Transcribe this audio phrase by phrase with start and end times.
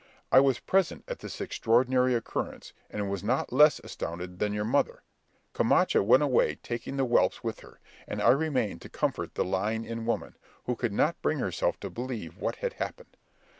[0.31, 5.03] I was present at this extraordinary occurrence, and was not less astounded than your mother.
[5.53, 9.85] Camacha went away taking the whelps with her, and I remained to comfort the lying
[9.85, 13.15] in woman, who could not bring herself to believe what had happened.